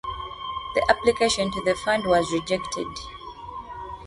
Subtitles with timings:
[0.73, 2.87] The application to the fund was rejected.